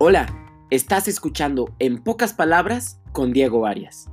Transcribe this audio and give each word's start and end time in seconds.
Hola, 0.00 0.28
estás 0.70 1.08
escuchando 1.08 1.74
En 1.80 2.04
pocas 2.04 2.32
palabras 2.32 3.00
con 3.10 3.32
Diego 3.32 3.66
Arias. 3.66 4.08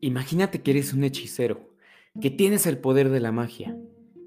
Imagínate 0.00 0.62
que 0.62 0.70
eres 0.70 0.94
un 0.94 1.04
hechicero, 1.04 1.68
que 2.18 2.30
tienes 2.30 2.66
el 2.66 2.78
poder 2.78 3.10
de 3.10 3.20
la 3.20 3.30
magia, 3.30 3.76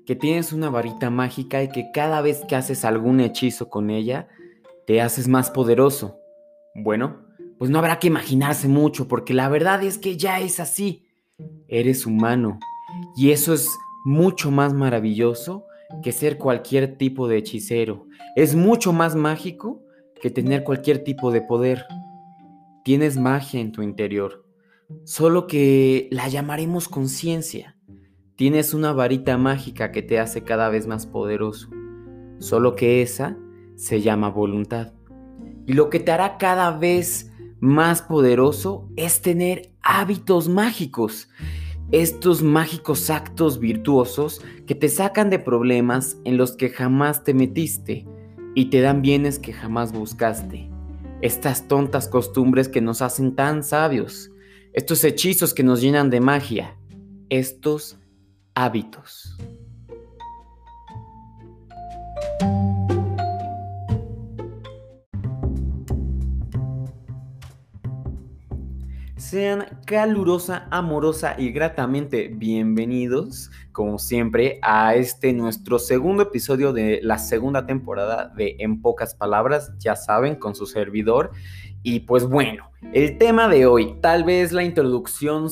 que 0.05 0.15
tienes 0.15 0.53
una 0.53 0.69
varita 0.69 1.09
mágica 1.09 1.63
y 1.63 1.69
que 1.69 1.89
cada 1.91 2.21
vez 2.21 2.45
que 2.47 2.55
haces 2.55 2.85
algún 2.85 3.19
hechizo 3.19 3.67
con 3.67 3.89
ella, 3.89 4.27
te 4.85 5.01
haces 5.01 5.27
más 5.27 5.49
poderoso. 5.49 6.19
Bueno, 6.75 7.28
pues 7.59 7.69
no 7.69 7.77
habrá 7.77 7.99
que 7.99 8.07
imaginarse 8.07 8.69
mucho, 8.69 9.09
porque 9.09 9.33
la 9.33 9.49
verdad 9.49 9.83
es 9.83 9.97
que 9.97 10.15
ya 10.15 10.39
es 10.39 10.61
así. 10.61 11.05
Eres 11.67 12.05
humano. 12.05 12.57
Y 13.17 13.31
eso 13.31 13.53
es 13.53 13.69
mucho 14.05 14.49
más 14.49 14.73
maravilloso 14.73 15.65
que 16.01 16.13
ser 16.13 16.37
cualquier 16.37 16.97
tipo 16.97 17.27
de 17.27 17.37
hechicero. 17.37 18.07
Es 18.37 18.55
mucho 18.55 18.93
más 18.93 19.15
mágico 19.15 19.83
que 20.21 20.29
tener 20.29 20.63
cualquier 20.63 21.03
tipo 21.03 21.31
de 21.31 21.41
poder. 21.41 21.85
Tienes 22.85 23.17
magia 23.17 23.59
en 23.59 23.73
tu 23.73 23.81
interior, 23.81 24.45
solo 25.03 25.45
que 25.45 26.07
la 26.11 26.29
llamaremos 26.29 26.87
conciencia. 26.87 27.75
Tienes 28.37 28.73
una 28.73 28.93
varita 28.93 29.37
mágica 29.37 29.91
que 29.91 30.01
te 30.01 30.17
hace 30.17 30.45
cada 30.45 30.69
vez 30.69 30.87
más 30.87 31.05
poderoso, 31.05 31.67
solo 32.37 32.77
que 32.77 33.01
esa 33.01 33.37
se 33.75 33.99
llama 33.99 34.29
voluntad. 34.29 34.93
Y 35.67 35.73
lo 35.73 35.89
que 35.89 35.99
te 35.99 36.11
hará 36.13 36.37
cada 36.37 36.71
vez 36.71 37.28
más 37.59 38.01
poderoso 38.01 38.89
es 38.95 39.21
tener 39.21 39.71
hábitos 39.81 40.47
mágicos. 40.47 41.29
Estos 41.91 42.43
mágicos 42.43 43.09
actos 43.09 43.59
virtuosos 43.59 44.41
que 44.67 44.75
te 44.75 44.89
sacan 44.89 45.29
de 45.29 45.39
problemas 45.39 46.17
en 46.23 46.37
los 46.37 46.51
que 46.55 46.69
jamás 46.69 47.23
te 47.23 47.33
metiste 47.33 48.07
y 48.55 48.65
te 48.65 48.81
dan 48.81 49.01
bienes 49.01 49.39
que 49.39 49.53
jamás 49.53 49.91
buscaste. 49.91 50.69
Estas 51.21 51.67
tontas 51.67 52.07
costumbres 52.07 52.69
que 52.69 52.81
nos 52.81 53.01
hacen 53.01 53.35
tan 53.35 53.63
sabios. 53.63 54.31
Estos 54.73 55.03
hechizos 55.03 55.53
que 55.53 55.63
nos 55.63 55.81
llenan 55.81 56.09
de 56.09 56.21
magia. 56.21 56.77
Estos 57.29 57.97
hábitos. 58.53 59.37
Sean 69.29 69.67
calurosa, 69.85 70.67
amorosa 70.71 71.35
y 71.37 71.51
gratamente 71.51 72.29
bienvenidos, 72.29 73.51
como 73.71 73.99
siempre, 73.99 74.57
a 74.63 74.95
este 74.95 75.33
nuestro 75.33 75.77
segundo 75.77 76.23
episodio 76.23 76.73
de 76.73 76.99
la 77.03 77.19
segunda 77.19 77.67
temporada 77.67 78.33
de 78.35 78.55
En 78.57 78.81
pocas 78.81 79.13
palabras, 79.13 79.71
ya 79.77 79.95
saben, 79.95 80.33
con 80.33 80.55
su 80.55 80.65
servidor. 80.65 81.29
Y 81.83 81.99
pues 81.99 82.25
bueno, 82.25 82.71
el 82.91 83.19
tema 83.19 83.47
de 83.47 83.67
hoy, 83.67 83.99
tal 84.01 84.23
vez 84.23 84.51
la 84.51 84.63
introducción 84.63 85.51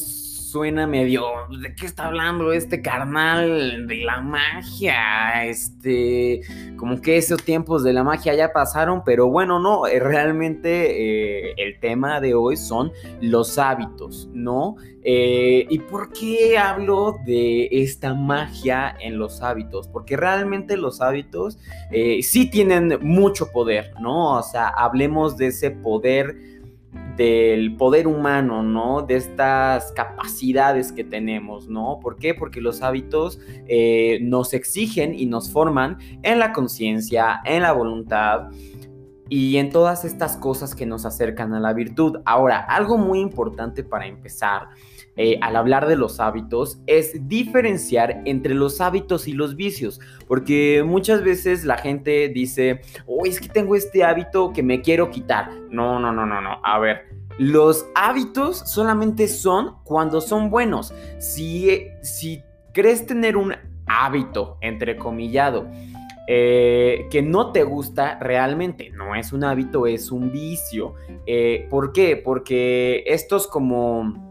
suena 0.58 0.88
medio, 0.88 1.24
¿de 1.62 1.76
qué 1.76 1.86
está 1.86 2.08
hablando 2.08 2.52
este 2.52 2.82
carnal 2.82 3.86
de 3.86 3.98
la 3.98 4.22
magia? 4.22 5.46
Este, 5.46 6.42
como 6.78 7.00
que 7.00 7.18
esos 7.18 7.44
tiempos 7.44 7.84
de 7.84 7.94
la 7.94 8.04
magia 8.04 8.34
ya 8.34 8.52
pasaron, 8.52 9.04
pero 9.06 9.30
bueno, 9.30 9.60
no, 9.60 9.86
eh, 9.86 10.00
realmente 10.00 11.50
eh, 11.50 11.54
el 11.58 11.80
tema 11.80 12.20
de 12.22 12.34
hoy 12.34 12.58
son 12.58 12.92
los 13.22 13.60
hábitos, 13.60 14.30
¿no? 14.34 14.78
Eh, 15.04 15.68
¿Y 15.70 15.78
por 15.78 16.12
qué 16.12 16.58
hablo 16.58 17.20
de 17.24 17.70
esta 17.72 18.16
magia 18.16 18.98
en 19.00 19.20
los 19.20 19.44
hábitos? 19.44 19.88
Porque 19.88 20.18
realmente 20.18 20.76
los 20.76 21.02
hábitos 21.02 21.60
sí 22.22 22.50
tienen 22.50 22.98
mucho 23.02 23.52
poder, 23.52 23.94
¿no? 24.02 24.40
O 24.40 24.42
sea, 24.42 24.70
hablemos 24.70 25.38
de 25.38 25.48
ese 25.48 25.70
poder 25.70 26.57
del 27.18 27.76
poder 27.76 28.08
humano, 28.08 28.62
¿no? 28.62 29.02
De 29.02 29.16
estas 29.16 29.92
capacidades 29.94 30.92
que 30.92 31.04
tenemos, 31.04 31.68
¿no? 31.68 32.00
¿Por 32.02 32.18
qué? 32.18 32.36
Porque 32.36 32.62
los 32.62 32.82
hábitos 32.82 33.40
eh, 33.68 34.20
nos 34.22 34.54
exigen 34.54 35.14
y 35.18 35.26
nos 35.26 35.52
forman 35.52 35.98
en 36.22 36.40
la 36.40 36.54
conciencia, 36.54 37.42
en 37.44 37.64
la 37.64 37.72
voluntad 37.72 38.50
y 39.30 39.58
en 39.58 39.70
todas 39.70 40.06
estas 40.06 40.38
cosas 40.38 40.76
que 40.76 40.86
nos 40.86 41.06
acercan 41.06 41.54
a 41.54 41.60
la 41.60 41.74
virtud. 41.74 42.18
Ahora, 42.26 42.60
algo 42.60 42.98
muy 42.98 43.20
importante 43.20 43.84
para 43.84 44.08
empezar 44.08 44.70
eh, 45.20 45.40
al 45.42 45.56
hablar 45.56 45.88
de 45.88 45.96
los 45.96 46.20
hábitos 46.20 46.80
es 46.86 47.28
diferenciar 47.28 48.22
entre 48.26 48.54
los 48.54 48.80
hábitos 48.82 49.28
y 49.28 49.34
los 49.34 49.56
vicios, 49.56 50.00
porque 50.28 50.84
muchas 50.86 51.24
veces 51.24 51.66
la 51.66 51.78
gente 51.78 52.30
dice, 52.30 52.82
oh, 53.08 53.26
es 53.26 53.42
que 53.42 53.50
tengo 53.50 53.76
este 53.76 54.04
hábito 54.04 54.54
que 54.54 54.62
me 54.62 54.82
quiero 54.82 55.10
quitar. 55.10 55.52
No, 55.72 56.00
no, 56.00 56.12
no, 56.12 56.26
no, 56.28 56.40
no. 56.40 56.60
A 56.64 56.78
ver, 56.78 57.08
los 57.40 57.88
hábitos 57.96 58.60
solamente 58.60 59.28
son 59.28 59.78
cuando 59.84 60.22
son 60.22 60.52
buenos. 60.52 60.94
Si, 61.18 61.88
si 62.04 62.44
crees 62.74 63.08
tener 63.08 63.38
un 63.38 63.56
hábito, 63.88 64.58
entrecomillado, 64.62 65.68
eh, 66.28 67.08
que 67.10 67.22
no 67.22 67.52
te 67.52 67.64
gusta 67.64 68.20
realmente. 68.20 68.90
No 68.92 69.16
es 69.16 69.32
un 69.34 69.44
hábito, 69.44 69.88
es 69.88 70.12
un 70.12 70.32
vicio. 70.32 70.96
Eh, 71.26 71.68
¿Por 71.70 71.94
qué? 71.94 72.18
Porque 72.18 73.04
estos 73.08 73.48
como 73.48 74.28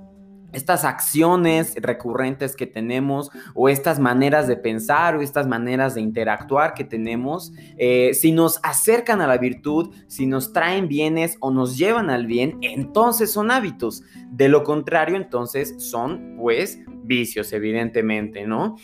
estas 0.52 0.84
acciones 0.84 1.74
recurrentes 1.76 2.56
que 2.56 2.66
tenemos 2.66 3.30
o 3.54 3.68
estas 3.68 3.98
maneras 3.98 4.46
de 4.46 4.56
pensar 4.56 5.16
o 5.16 5.20
estas 5.20 5.46
maneras 5.46 5.94
de 5.94 6.00
interactuar 6.00 6.72
que 6.72 6.84
tenemos, 6.84 7.52
eh, 7.76 8.14
si 8.14 8.32
nos 8.32 8.58
acercan 8.62 9.20
a 9.20 9.26
la 9.26 9.36
virtud, 9.36 9.94
si 10.06 10.26
nos 10.26 10.52
traen 10.52 10.88
bienes 10.88 11.36
o 11.40 11.50
nos 11.50 11.76
llevan 11.76 12.08
al 12.08 12.26
bien, 12.26 12.58
entonces 12.62 13.30
son 13.30 13.50
hábitos. 13.50 14.02
De 14.30 14.48
lo 14.48 14.64
contrario, 14.64 15.16
entonces 15.16 15.74
son 15.78 16.36
pues 16.38 16.78
vicios, 17.04 17.52
evidentemente, 17.52 18.46
¿no? 18.46 18.76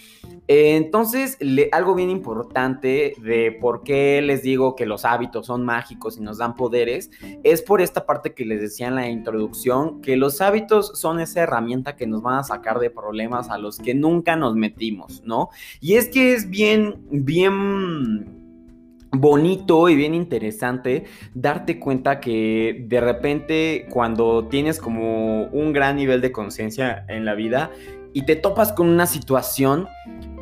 Entonces, 0.49 1.39
algo 1.71 1.95
bien 1.95 2.11
importante 2.11 3.15
de 3.23 3.53
por 3.53 3.85
qué 3.85 4.21
les 4.23 4.43
digo 4.43 4.75
que 4.75 4.87
los 4.87 5.05
hábitos 5.05 5.47
son 5.47 5.65
mágicos 5.65 6.19
y 6.19 6.21
nos 6.21 6.39
dan 6.39 6.55
poderes, 6.55 7.11
es 7.45 7.63
por 7.63 7.81
esta 7.81 8.07
parte 8.07 8.35
que 8.35 8.45
les 8.45 8.61
decía 8.61 8.89
en 8.89 8.97
la 8.97 9.09
introducción, 9.09 10.01
que 10.03 10.17
los 10.17 10.41
hábitos 10.41 10.99
son 10.99 11.21
esa 11.21 11.43
herramienta 11.43 11.97
que 11.97 12.07
nos 12.07 12.23
van 12.23 12.39
a 12.39 12.45
sacar 12.45 12.81
de 12.81 12.91
problemas 12.91 13.51
a 13.51 13.59
los 13.59 13.79
que 13.79 13.95
nunca 13.95 14.37
nos 14.37 14.57
metimos, 14.57 15.23
¿no? 15.25 15.51
Y 15.81 15.95
es 15.95 16.09
que 16.09 16.35
es 16.35 16.51
bien, 16.51 16.97
bien 17.11 18.43
bonito 19.13 19.89
y 19.91 19.95
bien 19.95 20.15
interesante 20.15 21.05
darte 21.35 21.79
cuenta 21.79 22.19
que 22.19 22.87
de 22.89 23.01
repente 23.01 23.87
cuando 23.91 24.49
tienes 24.49 24.79
como 24.79 25.45
un 25.45 25.73
gran 25.73 25.97
nivel 25.97 26.23
de 26.23 26.33
conciencia 26.33 27.05
en 27.09 27.27
la 27.27 27.35
vida 27.35 27.71
y 28.13 28.25
te 28.27 28.37
topas 28.37 28.73
con 28.73 28.89
una 28.89 29.07
situación 29.07 29.89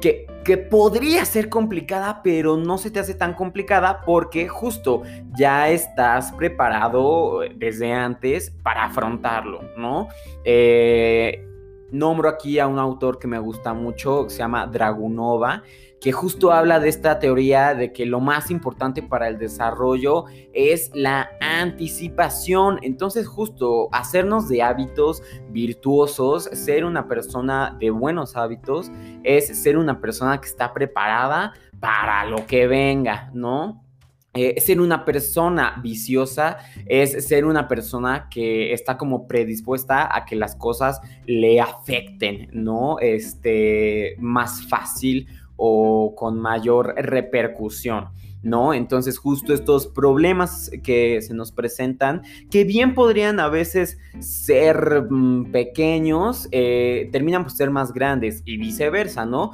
que, 0.00 0.26
que 0.44 0.56
podría 0.56 1.24
ser 1.24 1.48
complicada, 1.48 2.22
pero 2.22 2.56
no 2.56 2.78
se 2.78 2.90
te 2.90 3.00
hace 3.00 3.14
tan 3.14 3.34
complicada 3.34 4.00
porque 4.04 4.48
justo 4.48 5.02
ya 5.36 5.68
estás 5.68 6.32
preparado 6.32 7.40
desde 7.56 7.92
antes 7.92 8.50
para 8.62 8.84
afrontarlo, 8.84 9.60
¿no? 9.76 10.08
Eh, 10.44 11.46
nombro 11.92 12.28
aquí 12.28 12.58
a 12.58 12.66
un 12.66 12.78
autor 12.78 13.18
que 13.18 13.26
me 13.26 13.38
gusta 13.38 13.74
mucho, 13.74 14.24
que 14.24 14.30
se 14.30 14.38
llama 14.38 14.66
Dragunova, 14.66 15.62
que 16.00 16.12
justo 16.12 16.52
habla 16.52 16.80
de 16.80 16.88
esta 16.88 17.18
teoría 17.18 17.74
de 17.74 17.92
que 17.92 18.06
lo 18.06 18.20
más 18.20 18.50
importante 18.50 19.02
para 19.02 19.28
el 19.28 19.38
desarrollo 19.38 20.24
es 20.52 20.90
la 20.94 21.30
anticipación. 21.40 22.78
Entonces 22.82 23.28
justo 23.28 23.88
hacernos 23.92 24.48
de 24.48 24.62
hábitos 24.62 25.22
virtuosos, 25.50 26.44
ser 26.44 26.84
una 26.84 27.06
persona 27.06 27.76
de 27.78 27.90
buenos 27.90 28.36
hábitos, 28.36 28.90
es 29.22 29.62
ser 29.62 29.76
una 29.76 30.00
persona 30.00 30.40
que 30.40 30.48
está 30.48 30.72
preparada 30.72 31.52
para 31.80 32.24
lo 32.24 32.46
que 32.46 32.66
venga, 32.66 33.30
¿no? 33.34 33.84
Eh, 34.32 34.60
ser 34.60 34.80
una 34.80 35.04
persona 35.04 35.80
viciosa 35.82 36.58
es 36.86 37.26
ser 37.26 37.44
una 37.44 37.66
persona 37.66 38.28
que 38.30 38.72
está 38.72 38.96
como 38.96 39.26
predispuesta 39.26 40.16
a 40.16 40.24
que 40.24 40.36
las 40.36 40.54
cosas 40.54 41.00
le 41.26 41.60
afecten, 41.60 42.48
¿no? 42.52 43.00
Este, 43.00 44.14
más 44.20 44.68
fácil 44.68 45.26
o 45.62 46.14
con 46.16 46.40
mayor 46.40 46.94
repercusión. 46.96 48.08
¿no? 48.42 48.72
Entonces 48.72 49.18
justo 49.18 49.52
estos 49.52 49.86
problemas 49.86 50.70
que 50.82 51.20
se 51.20 51.34
nos 51.34 51.52
presentan, 51.52 52.22
que 52.50 52.64
bien 52.64 52.94
podrían 52.94 53.38
a 53.38 53.48
veces 53.48 53.98
ser 54.18 55.06
mm, 55.10 55.52
pequeños, 55.52 56.48
eh, 56.50 57.10
terminan 57.12 57.42
por 57.42 57.52
ser 57.52 57.70
más 57.70 57.92
grandes 57.92 58.42
y 58.46 58.56
viceversa, 58.56 59.26
¿no? 59.26 59.52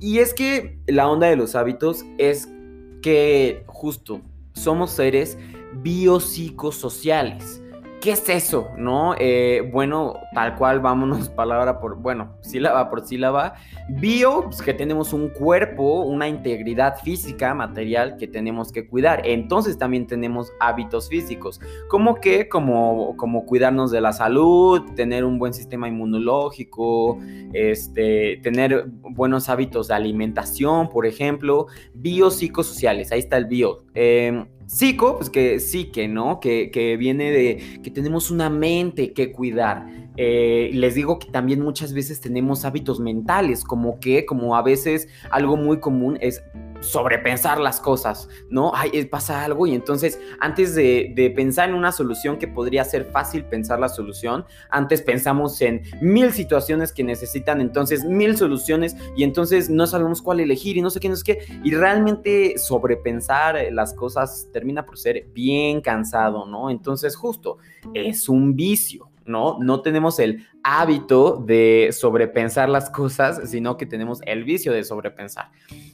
Y 0.00 0.18
es 0.18 0.34
que 0.34 0.78
la 0.86 1.08
onda 1.08 1.28
de 1.28 1.36
los 1.36 1.54
hábitos 1.54 2.04
es 2.18 2.48
que 3.02 3.62
justo 3.66 4.20
somos 4.52 4.90
seres 4.90 5.38
biopsicosociales. 5.82 7.62
¿Qué 8.04 8.12
es 8.12 8.28
eso? 8.28 8.70
¿No? 8.76 9.14
Eh, 9.18 9.66
bueno, 9.72 10.20
tal 10.34 10.56
cual, 10.56 10.80
vámonos 10.80 11.30
palabra 11.30 11.80
por, 11.80 11.96
bueno, 11.96 12.36
sílaba 12.42 12.90
por 12.90 13.06
sílaba. 13.06 13.54
Bio, 13.88 14.42
pues 14.44 14.60
que 14.60 14.74
tenemos 14.74 15.14
un 15.14 15.30
cuerpo, 15.30 16.02
una 16.02 16.28
integridad 16.28 16.98
física, 17.02 17.54
material 17.54 18.18
que 18.18 18.28
tenemos 18.28 18.72
que 18.72 18.86
cuidar. 18.86 19.22
Entonces 19.24 19.78
también 19.78 20.06
tenemos 20.06 20.52
hábitos 20.60 21.08
físicos, 21.08 21.62
como 21.88 22.16
que, 22.16 22.46
como, 22.46 23.16
como 23.16 23.46
cuidarnos 23.46 23.90
de 23.90 24.02
la 24.02 24.12
salud, 24.12 24.82
tener 24.94 25.24
un 25.24 25.38
buen 25.38 25.54
sistema 25.54 25.88
inmunológico, 25.88 27.18
este, 27.54 28.38
tener 28.42 28.84
buenos 28.86 29.48
hábitos 29.48 29.88
de 29.88 29.94
alimentación, 29.94 30.90
por 30.90 31.06
ejemplo, 31.06 31.68
biopsicosociales, 31.94 33.12
ahí 33.12 33.20
está 33.20 33.38
el 33.38 33.46
bio. 33.46 33.84
Eh, 33.94 34.44
Psico, 34.66 35.16
pues 35.16 35.30
que 35.30 35.60
sí, 35.60 35.86
que 35.86 36.08
no, 36.08 36.40
que, 36.40 36.96
viene 36.98 37.30
de 37.30 37.80
que 37.82 37.90
tenemos 37.90 38.30
una 38.30 38.50
mente 38.50 39.12
que 39.12 39.32
cuidar. 39.32 39.86
Eh, 40.16 40.70
les 40.72 40.94
digo 40.94 41.18
que 41.18 41.30
también 41.30 41.60
muchas 41.60 41.92
veces 41.92 42.20
tenemos 42.20 42.64
hábitos 42.64 43.00
mentales, 43.00 43.64
como 43.64 43.98
que, 44.00 44.24
como 44.24 44.56
a 44.56 44.62
veces 44.62 45.08
algo 45.30 45.56
muy 45.56 45.80
común 45.80 46.18
es 46.20 46.42
sobrepensar 46.84 47.58
las 47.58 47.80
cosas, 47.80 48.28
¿no? 48.50 48.72
Ay, 48.74 48.90
eh, 48.92 49.06
pasa 49.06 49.44
algo 49.44 49.66
y 49.66 49.74
entonces 49.74 50.20
antes 50.40 50.74
de, 50.74 51.32
pensar 51.34 51.68
en 51.70 51.74
una 51.74 51.92
solución 51.92 52.38
que 52.38 52.46
podría 52.46 52.84
ser 52.84 53.06
fácil 53.06 53.44
pensar 53.44 53.80
la 53.80 53.88
solución, 53.88 54.44
antes 54.70 55.02
pensamos 55.02 55.60
en 55.62 55.82
mil 56.00 56.32
situaciones 56.32 56.92
que 56.92 57.02
necesitan 57.02 57.60
entonces 57.60 58.04
mil 58.04 58.36
soluciones 58.36 58.96
y 59.16 59.24
entonces 59.24 59.70
no 59.70 59.86
sabemos 59.86 60.22
cuál 60.22 60.40
elegir 60.40 60.76
y 60.76 60.82
no 60.82 60.90
sé 60.90 61.00
qué, 61.00 61.08
no 61.08 61.16
sé 61.16 61.24
qué. 61.24 61.60
Y 61.64 61.74
realmente 61.74 62.58
sobrepensar 62.58 63.56
las 63.72 63.94
cosas 63.94 64.48
termina 64.52 64.84
por 64.84 64.98
ser 64.98 65.26
bien 65.32 65.80
cansado, 65.80 66.46
¿no? 66.46 66.70
Entonces 66.70 67.16
justo 67.16 67.58
es 67.94 68.28
un 68.28 68.54
vicio. 68.54 69.08
¿No? 69.26 69.58
No 69.60 69.80
tenemos 69.82 70.18
el 70.18 70.46
hábito 70.62 71.42
de 71.44 71.90
sobrepensar 71.92 72.68
las 72.68 72.90
cosas, 72.90 73.50
sino 73.50 73.76
que 73.76 73.86
tenemos 73.86 74.20
el 74.26 74.44
vicio 74.44 74.72
de 74.72 74.84
sobrepensar. 74.84 75.50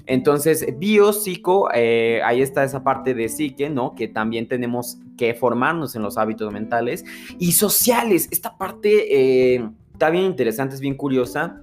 Entonces, 0.07 0.67
bio, 0.79 1.13
psico, 1.13 1.69
eh, 1.75 2.21
ahí 2.25 2.43
está 2.43 2.65
esa 2.65 2.83
parte 2.83 3.15
de 3.15 3.29
psique, 3.29 3.71
¿no? 3.71 3.95
Que 3.95 4.09
también 4.09 4.49
tenemos 4.49 4.99
que 5.17 5.35
formarnos 5.35 5.95
en 5.97 6.03
los 6.03 6.19
hábitos 6.19 6.53
mentales. 6.53 7.05
Y 7.39 7.53
sociales, 7.53 8.29
esta 8.31 8.57
parte 8.57 9.55
eh, 9.55 9.71
está 9.93 10.11
bien 10.11 10.25
interesante, 10.25 10.75
es 10.75 10.81
bien 10.81 10.97
curiosa 10.97 11.63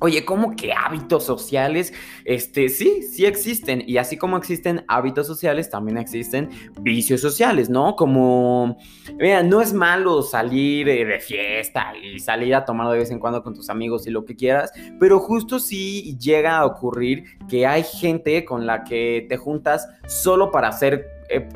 Oye, 0.00 0.24
¿cómo 0.24 0.54
que 0.54 0.72
hábitos 0.72 1.24
sociales? 1.24 1.92
Este, 2.24 2.68
sí, 2.68 3.02
sí 3.02 3.26
existen. 3.26 3.82
Y 3.84 3.96
así 3.96 4.16
como 4.16 4.36
existen 4.36 4.84
hábitos 4.86 5.26
sociales, 5.26 5.70
también 5.70 5.98
existen 5.98 6.50
vicios 6.80 7.20
sociales, 7.20 7.68
¿no? 7.68 7.96
Como, 7.96 8.78
mira, 9.18 9.42
no 9.42 9.60
es 9.60 9.72
malo 9.72 10.22
salir 10.22 10.86
de 10.86 11.18
fiesta 11.18 11.92
y 11.96 12.20
salir 12.20 12.54
a 12.54 12.64
tomar 12.64 12.92
de 12.92 12.98
vez 12.98 13.10
en 13.10 13.18
cuando 13.18 13.42
con 13.42 13.54
tus 13.54 13.70
amigos 13.70 14.06
y 14.06 14.10
lo 14.10 14.24
que 14.24 14.36
quieras, 14.36 14.70
pero 15.00 15.18
justo 15.18 15.58
sí 15.58 16.16
llega 16.18 16.58
a 16.58 16.66
ocurrir 16.66 17.24
que 17.48 17.66
hay 17.66 17.82
gente 17.82 18.44
con 18.44 18.66
la 18.66 18.84
que 18.84 19.26
te 19.28 19.36
juntas 19.36 19.88
solo 20.06 20.50
para 20.50 20.68
hacer... 20.68 21.06
Eh, 21.28 21.48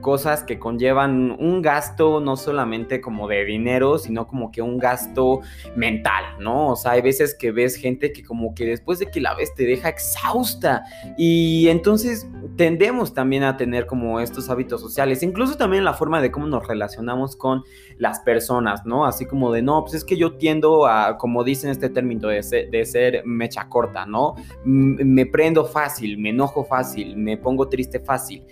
cosas 0.00 0.42
que 0.42 0.58
conllevan 0.58 1.36
un 1.38 1.62
gasto 1.62 2.20
no 2.20 2.36
solamente 2.36 3.00
como 3.00 3.28
de 3.28 3.44
dinero, 3.44 3.98
sino 3.98 4.26
como 4.26 4.50
que 4.50 4.62
un 4.62 4.78
gasto 4.78 5.40
mental, 5.76 6.24
¿no? 6.40 6.68
O 6.68 6.76
sea, 6.76 6.92
hay 6.92 7.02
veces 7.02 7.34
que 7.34 7.50
ves 7.50 7.76
gente 7.76 8.12
que 8.12 8.22
como 8.22 8.54
que 8.54 8.64
después 8.64 8.98
de 8.98 9.10
que 9.10 9.20
la 9.20 9.34
ves 9.34 9.54
te 9.54 9.64
deja 9.64 9.88
exhausta 9.88 10.84
y 11.16 11.68
entonces 11.68 12.28
tendemos 12.56 13.14
también 13.14 13.42
a 13.42 13.56
tener 13.56 13.86
como 13.86 14.20
estos 14.20 14.48
hábitos 14.50 14.80
sociales, 14.80 15.22
incluso 15.22 15.56
también 15.56 15.84
la 15.84 15.94
forma 15.94 16.20
de 16.20 16.30
cómo 16.30 16.46
nos 16.46 16.66
relacionamos 16.66 17.36
con 17.36 17.62
las 17.98 18.20
personas, 18.20 18.86
¿no? 18.86 19.06
Así 19.06 19.26
como 19.26 19.52
de, 19.52 19.62
no, 19.62 19.82
pues 19.82 19.94
es 19.94 20.04
que 20.04 20.16
yo 20.16 20.36
tiendo 20.36 20.86
a, 20.86 21.16
como 21.18 21.44
dicen 21.44 21.70
este 21.70 21.90
término, 21.90 22.28
de 22.28 22.42
ser, 22.42 22.70
de 22.70 22.84
ser 22.84 23.22
mecha 23.24 23.68
corta, 23.68 24.06
¿no? 24.06 24.34
Me 24.64 25.26
prendo 25.26 25.64
fácil, 25.64 26.18
me 26.18 26.30
enojo 26.30 26.64
fácil, 26.64 27.16
me 27.16 27.36
pongo 27.36 27.68
triste 27.68 28.00
fácil. 28.00 28.44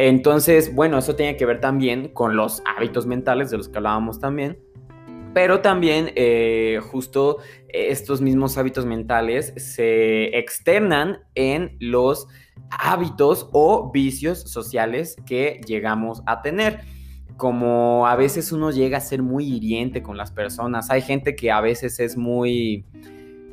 Entonces, 0.00 0.72
bueno, 0.76 0.96
eso 0.96 1.16
tiene 1.16 1.36
que 1.36 1.44
ver 1.44 1.60
también 1.60 2.10
con 2.14 2.36
los 2.36 2.62
hábitos 2.76 3.04
mentales 3.04 3.50
de 3.50 3.56
los 3.56 3.68
que 3.68 3.78
hablábamos 3.78 4.20
también. 4.20 4.56
Pero 5.34 5.60
también 5.60 6.12
eh, 6.14 6.78
justo 6.88 7.38
estos 7.68 8.20
mismos 8.20 8.56
hábitos 8.58 8.86
mentales 8.86 9.52
se 9.56 10.38
externan 10.38 11.18
en 11.34 11.76
los 11.80 12.28
hábitos 12.70 13.50
o 13.52 13.90
vicios 13.90 14.42
sociales 14.42 15.16
que 15.26 15.60
llegamos 15.66 16.22
a 16.26 16.42
tener 16.42 16.78
como 17.36 18.06
a 18.06 18.14
veces 18.14 18.52
uno 18.52 18.70
llega 18.70 18.98
a 18.98 19.00
ser 19.00 19.22
muy 19.22 19.52
hiriente 19.52 20.00
con 20.00 20.16
las 20.16 20.30
personas. 20.30 20.90
Hay 20.90 21.02
gente 21.02 21.34
que 21.34 21.50
a 21.50 21.60
veces 21.60 21.98
es 21.98 22.16
muy 22.16 22.86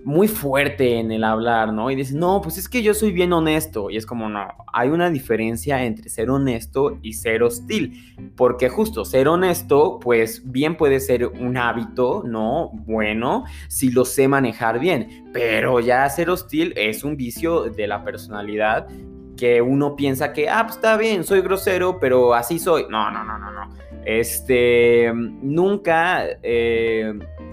muy 0.06 0.28
fuerte 0.28 1.00
en 1.00 1.12
el 1.12 1.24
hablar, 1.24 1.74
¿no? 1.74 1.90
Y 1.90 1.96
dice, 1.96 2.13
no, 2.16 2.40
pues 2.40 2.60
es 2.60 2.69
que 2.69 2.84
yo 2.84 2.94
soy 2.94 3.12
bien 3.12 3.34
honesto. 3.34 3.90
Y 3.90 3.98
es 3.98 4.06
como, 4.06 4.30
no, 4.30 4.48
hay 4.72 4.90
una 4.90 5.10
diferencia 5.10 5.84
entre 5.84 6.10
ser 6.10 6.30
honesto 6.30 7.00
y 7.02 7.13
ser 7.13 7.42
hostil. 7.42 8.16
Porque 8.38 8.69
justo 8.69 9.04
ser 9.04 9.28
honesto, 9.28 10.00
pues 10.00 10.44
bien 10.46 10.78
puede 10.78 11.00
ser 11.00 11.25
un 11.25 11.57
hábito, 11.57 12.22
¿no? 12.24 12.69
Bueno, 12.86 13.46
si 13.68 13.92
lo 13.92 14.06
sé 14.06 14.28
manejar 14.28 14.80
bien. 14.80 15.31
Pero 15.34 15.80
ya 15.80 16.08
ser 16.08 16.30
hostil 16.30 16.74
es 16.78 17.04
un 17.04 17.18
vicio 17.18 17.63
de 17.63 17.88
la 17.88 18.04
personalidad 18.04 18.88
que 19.36 19.60
uno 19.60 19.96
piensa 19.96 20.34
que, 20.34 20.48
ah, 20.48 20.63
pues 20.66 20.75
está 20.75 20.98
bien, 20.98 21.24
soy 21.24 21.42
grosero, 21.42 22.00
pero 22.00 22.36
así 22.36 22.60
soy. 22.60 22.86
No, 22.92 23.10
no, 23.10 23.24
no, 23.24 23.40
no, 23.40 23.51
no. 23.51 23.69
Este, 24.06 25.12
nunca... 25.16 26.25
Eh, 26.44 27.12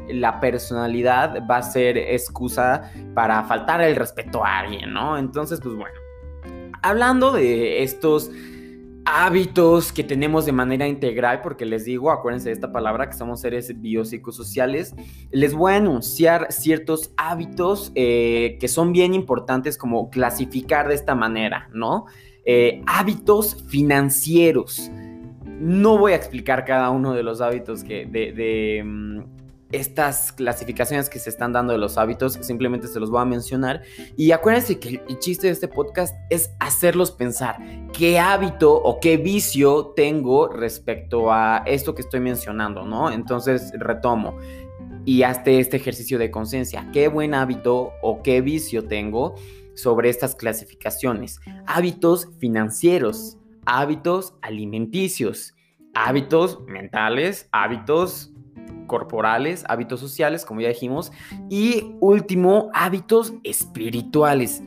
la 0.09 0.41
personalidad 0.41 1.47
va 1.49 1.59
a 1.59 1.63
ser 1.63 1.97
excusa 1.97 2.93
para 3.15 3.43
faltar 3.45 3.81
el 3.83 3.97
respeto 3.97 4.45
a 4.45 4.59
alguien, 4.59 4.93
¿no? 4.93 5.19
Entonces, 5.19 5.61
pues 5.61 5.75
bueno, 5.75 5.95
hablando 6.83 7.33
de 7.33 7.83
estos 7.83 8.31
hábitos 9.05 9.93
que 9.93 10.05
tenemos 10.05 10.47
de 10.47 10.53
manera 10.53 10.87
integral, 10.87 11.41
porque 11.43 11.67
les 11.67 11.85
digo, 11.85 12.11
acuérdense 12.11 12.49
de 12.51 12.55
esta 12.55 12.73
palabra, 12.73 13.09
que 13.09 13.17
somos 13.17 13.41
seres 13.41 13.81
biopsicosociales, 13.81 14.95
les 15.31 15.55
voy 15.55 15.73
a 15.73 15.77
anunciar 15.77 16.53
ciertos 16.53 17.13
hábitos 17.17 17.91
eh, 17.95 18.57
que 18.61 18.69
son 18.69 18.93
bien 18.93 19.15
importantes 19.15 19.77
como 19.77 20.11
clasificar 20.11 20.89
de 20.89 20.95
esta 20.95 21.15
manera, 21.15 21.69
¿no? 21.73 22.07
Eh, 22.45 22.83
hábitos 22.87 23.65
financieros. 23.69 24.91
No 25.45 25.99
voy 25.99 26.13
a 26.13 26.17
explicar 26.17 26.65
cada 26.65 26.91
uno 26.91 27.13
de 27.13 27.23
los 27.23 27.41
hábitos 27.41 27.85
que 27.85 28.07
de, 28.07 28.83
mm, 28.85 29.42
estas 29.73 30.33
clasificaciones 30.33 31.09
que 31.09 31.19
se 31.19 31.31
están 31.31 31.53
dando 31.53 31.73
de 31.73 31.79
los 31.79 31.99
hábitos, 31.99 32.35
simplemente 32.43 32.87
se 32.87 33.01
los 33.01 33.11
voy 33.11 33.23
a 33.23 33.25
mencionar. 33.25 33.83
Y 34.17 34.31
acuérdense 34.33 34.79
que 34.79 35.03
el 35.09 35.19
chiste 35.19 35.49
de 35.49 35.53
este 35.55 35.69
podcast 35.69 36.15
es 36.31 36.51
hacerlos 36.61 37.11
pensar 37.11 37.57
qué 37.93 38.19
hábito 38.19 38.75
o 38.75 39.01
qué 39.01 39.17
vicio 39.17 39.87
tengo 39.97 40.49
respecto 40.49 41.33
a 41.33 41.63
esto 41.67 41.95
que 41.95 42.03
estoy 42.03 42.21
mencionando, 42.21 42.85
¿no? 42.85 43.11
Entonces 43.11 43.73
retomo 43.79 44.37
y 45.05 45.23
hazte 45.23 45.59
este 45.59 45.77
ejercicio 45.79 46.19
de 46.19 46.31
conciencia. 46.31 46.89
¿Qué 46.93 47.09
buen 47.09 47.35
hábito 47.35 47.93
o 48.03 48.23
qué 48.23 48.41
vicio 48.41 48.87
tengo 48.87 49.35
sobre 49.75 50.11
estas 50.11 50.35
clasificaciones? 50.35 51.41
Hábitos 51.67 52.29
financieros, 52.39 53.39
hábitos 53.65 54.35
alimenticios, 54.43 55.55
hábitos 55.95 56.61
mentales, 56.67 57.49
hábitos 57.53 58.32
corporales, 58.93 59.65
hábitos 59.71 60.01
sociales, 60.01 60.45
como 60.45 60.61
ya 60.61 60.69
dijimos, 60.69 61.13
y 61.49 61.95
último, 61.99 62.69
hábitos 62.75 63.33
espirituales. 63.43 64.63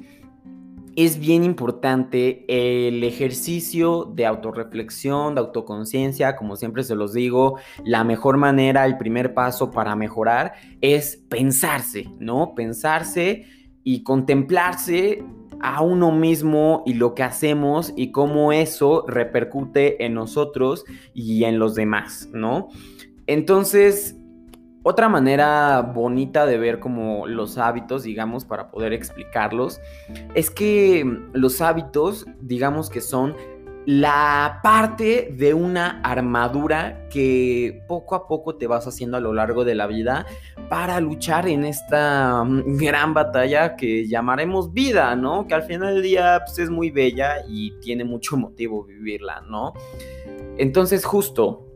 Es 0.96 1.20
bien 1.20 1.44
importante 1.44 2.44
el 2.48 3.03
ejercicio 3.03 4.12
de 4.15 4.25
autorreflexión, 4.25 5.36
de 5.36 5.41
autoconciencia, 5.41 6.36
como 6.36 6.55
siempre 6.55 6.82
se 6.82 6.96
los 6.96 7.13
digo, 7.13 7.60
la 7.84 8.03
mejor 8.03 8.38
manera, 8.38 8.84
el 8.88 8.98
primer 8.98 9.36
paso 9.36 9.70
para 9.70 9.96
mejorar 9.96 10.53
es 10.82 11.17
pensarse, 11.29 12.10
¿no? 12.17 12.55
Pensarse 12.55 13.46
y 13.84 14.01
contemplarse 14.01 15.24
a 15.62 15.84
uno 15.84 16.12
mismo 16.12 16.82
y 16.88 16.96
lo 16.96 17.13
que 17.13 17.22
hacemos 17.22 17.94
y 17.96 18.12
cómo 18.12 18.51
eso 18.51 19.05
repercute 19.08 20.03
en 20.03 20.15
nosotros 20.15 20.84
y 21.13 21.44
en 21.44 21.60
los 21.60 21.75
demás, 21.75 22.27
¿no? 22.34 22.70
Entonces, 23.27 24.14
otra 24.88 25.10
manera 25.10 25.82
bonita 25.82 26.46
de 26.46 26.60
ver 26.60 26.80
como 26.80 27.25
los 27.25 27.58
hábitos, 27.58 28.04
digamos, 28.04 28.46
para 28.46 28.70
poder 28.70 28.94
explicarlos, 28.94 29.82
es 30.36 30.51
que 30.51 31.04
los 31.34 31.60
hábitos, 31.60 32.27
digamos 32.39 32.92
que 32.92 33.01
son 33.01 33.36
la 33.88 34.60
parte 34.62 35.34
de 35.36 35.56
una 35.56 36.01
armadura 36.01 37.08
que 37.10 37.84
poco 37.88 38.13
a 38.13 38.27
poco 38.27 38.58
te 38.58 38.68
vas 38.68 38.86
haciendo 38.86 39.18
a 39.18 39.20
lo 39.20 39.34
largo 39.34 39.65
de 39.65 39.74
la 39.74 39.88
vida 39.88 40.27
para 40.70 41.00
luchar 41.00 41.48
en 41.48 41.65
esta 41.65 42.44
gran 42.48 43.15
batalla 43.15 43.75
que 43.75 44.08
llamaremos 44.08 44.72
vida, 44.72 45.15
¿no? 45.15 45.48
Que 45.48 45.56
al 45.56 45.63
final 45.63 45.96
del 45.96 46.04
día 46.04 46.44
pues, 46.46 46.60
es 46.60 46.70
muy 46.70 46.92
bella 46.92 47.38
y 47.48 47.72
tiene 47.80 48.04
mucho 48.04 48.38
motivo 48.38 48.84
vivirla, 48.84 49.42
¿no? 49.50 49.74
Entonces 50.60 51.06
justo 51.06 51.75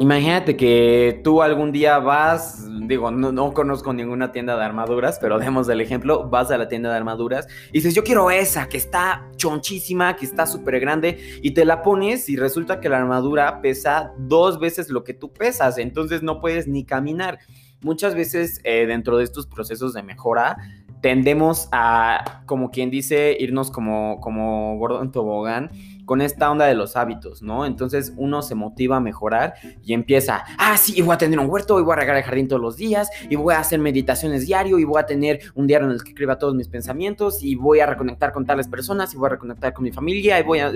Imagínate 0.00 0.56
que 0.56 1.20
tú 1.22 1.40
algún 1.40 1.70
día 1.70 1.98
vas, 1.98 2.66
digo, 2.88 3.12
no, 3.12 3.54
conozco 3.54 3.92
ninguna 3.92 4.32
tienda 4.32 4.56
de 4.56 4.64
armaduras, 4.64 5.20
pero 5.20 5.38
demos 5.38 5.68
el 5.68 5.80
ejemplo, 5.80 6.28
vas 6.28 6.50
a 6.50 6.58
la 6.58 6.66
tienda 6.66 6.90
de 6.90 6.96
armaduras 6.96 7.46
y 7.70 7.74
dices, 7.74 7.94
yo 7.94 8.02
quiero 8.02 8.28
esa, 8.32 8.68
que 8.68 8.76
está 8.76 9.30
chonchísima, 9.36 10.16
que 10.16 10.24
está 10.24 10.46
súper 10.46 10.80
grande, 10.80 11.38
y 11.42 11.52
te 11.52 11.64
la 11.64 11.82
pones 11.82 12.28
y 12.28 12.34
resulta 12.34 12.80
que 12.80 12.88
la 12.88 12.98
armadura 12.98 13.60
pesa 13.62 14.12
dos 14.18 14.58
veces 14.58 14.90
lo 14.90 15.04
que 15.04 15.14
tú 15.14 15.32
pesas, 15.32 15.78
entonces 15.78 16.24
no 16.24 16.40
puedes 16.40 16.66
ni 16.66 16.84
caminar. 16.84 17.38
Muchas 17.80 18.16
veces 18.16 18.60
eh, 18.64 18.86
dentro 18.86 19.18
de 19.18 19.24
estos 19.24 19.46
procesos 19.46 19.94
de 19.94 20.02
mejora, 20.02 20.56
tendemos 21.02 21.68
a, 21.70 22.42
como 22.46 22.70
quien 22.70 22.90
dice, 22.90 23.36
irnos 23.38 23.70
como, 23.70 24.20
como 24.20 24.76
gordo 24.78 25.02
en 25.02 25.12
tobogán 25.12 25.70
con 26.04 26.20
esta 26.20 26.50
onda 26.50 26.66
de 26.66 26.74
los 26.74 26.96
hábitos, 26.96 27.42
¿no? 27.42 27.66
Entonces 27.66 28.12
uno 28.16 28.42
se 28.42 28.54
motiva 28.54 28.96
a 28.96 29.00
mejorar 29.00 29.54
y 29.82 29.94
empieza, 29.94 30.44
ah, 30.58 30.76
sí, 30.76 31.00
voy 31.02 31.14
a 31.14 31.18
tener 31.18 31.38
un 31.38 31.48
huerto 31.48 31.78
y 31.80 31.82
voy 31.82 31.92
a 31.94 31.96
regar 31.96 32.16
el 32.16 32.22
jardín 32.22 32.48
todos 32.48 32.62
los 32.62 32.76
días 32.76 33.08
y 33.28 33.36
voy 33.36 33.54
a 33.54 33.60
hacer 33.60 33.78
meditaciones 33.80 34.46
diario 34.46 34.78
y 34.78 34.84
voy 34.84 35.00
a 35.00 35.06
tener 35.06 35.40
un 35.54 35.66
diario 35.66 35.86
en 35.86 35.94
el 35.94 36.02
que 36.02 36.10
escriba 36.10 36.38
todos 36.38 36.54
mis 36.54 36.68
pensamientos 36.68 37.42
y 37.42 37.54
voy 37.54 37.80
a 37.80 37.86
reconectar 37.86 38.32
con 38.32 38.44
tales 38.44 38.68
personas 38.68 39.12
y 39.14 39.16
voy 39.16 39.26
a 39.26 39.30
reconectar 39.30 39.72
con 39.72 39.84
mi 39.84 39.92
familia 39.92 40.38
y 40.38 40.42
voy 40.42 40.60
a... 40.60 40.72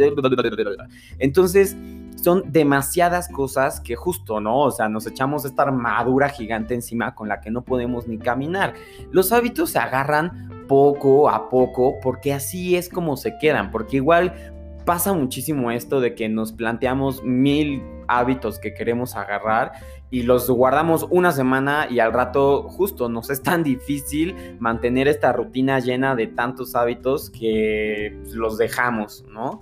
Entonces 1.18 1.76
son 2.22 2.50
demasiadas 2.50 3.28
cosas 3.28 3.80
que 3.80 3.94
justo, 3.94 4.40
¿no? 4.40 4.60
O 4.60 4.70
sea, 4.70 4.88
nos 4.88 5.06
echamos 5.06 5.44
esta 5.44 5.62
armadura 5.62 6.28
gigante 6.28 6.74
encima 6.74 7.14
con 7.14 7.28
la 7.28 7.40
que 7.40 7.50
no 7.50 7.62
podemos 7.62 8.08
ni 8.08 8.18
caminar. 8.18 8.74
Los 9.12 9.32
hábitos 9.32 9.70
se 9.70 9.78
agarran 9.78 10.66
poco 10.66 11.30
a 11.30 11.48
poco 11.48 11.94
porque 12.02 12.32
así 12.32 12.76
es 12.76 12.88
como 12.88 13.16
se 13.16 13.38
quedan, 13.38 13.70
porque 13.70 13.96
igual 13.96 14.34
pasa 14.88 15.12
muchísimo 15.12 15.70
esto 15.70 16.00
de 16.00 16.14
que 16.14 16.30
nos 16.30 16.54
planteamos 16.54 17.22
mil 17.22 17.82
hábitos 18.06 18.58
que 18.58 18.72
queremos 18.72 19.16
agarrar 19.16 19.72
y 20.10 20.22
los 20.22 20.48
guardamos 20.48 21.06
una 21.10 21.30
semana 21.30 21.88
y 21.90 21.98
al 21.98 22.14
rato 22.14 22.62
justo 22.70 23.10
nos 23.10 23.28
es 23.28 23.42
tan 23.42 23.62
difícil 23.62 24.34
mantener 24.58 25.06
esta 25.06 25.30
rutina 25.34 25.78
llena 25.78 26.16
de 26.16 26.28
tantos 26.28 26.74
hábitos 26.74 27.28
que 27.28 28.16
pues, 28.22 28.32
los 28.32 28.56
dejamos, 28.56 29.26
¿no? 29.30 29.60